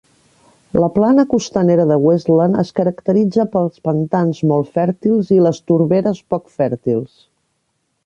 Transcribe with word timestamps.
La 0.83 0.87
plana 0.95 1.25
costanera 1.33 1.85
de 1.91 1.97
Westland 2.05 2.59
es 2.65 2.73
caracteritza 2.81 3.47
pels 3.57 3.79
pantans 3.91 4.43
molt 4.53 4.75
fèrtils 4.81 5.33
i 5.39 5.41
les 5.47 5.65
torberes 5.73 6.27
poc 6.35 6.53
fèrtils. 6.61 7.19